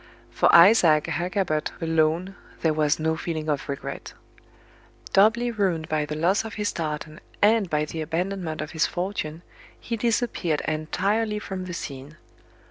For 0.31 0.49
Isaac 0.51 1.03
Hakkabut 1.05 1.79
alone 1.79 2.35
there 2.61 2.73
was 2.73 2.97
no 2.99 3.15
feeling 3.15 3.47
of 3.47 3.69
regret. 3.69 4.15
Doubly 5.13 5.51
ruined 5.51 5.89
by 5.89 6.07
the 6.07 6.15
loss 6.15 6.43
of 6.43 6.55
his 6.55 6.73
tartan, 6.73 7.19
and 7.39 7.69
by 7.69 7.85
the 7.85 8.01
abandonment 8.01 8.61
of 8.61 8.71
his 8.71 8.87
fortune, 8.87 9.43
he 9.79 9.95
disappeared 9.97 10.61
entirely 10.67 11.37
from 11.37 11.65
the 11.65 11.73
scene. 11.75 12.17